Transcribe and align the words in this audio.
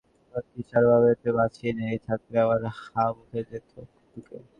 ভাগ্যিস 0.33 0.69
আরব 0.77 0.89
আমিরাতে 0.97 1.29
মাছি 1.37 1.67
নেই, 1.79 1.95
থাকলে 2.07 2.35
আমার 2.45 2.61
হাঁ 2.81 3.09
মুখে 3.17 3.39
যেত 3.49 3.69
ঢুকে। 4.11 4.37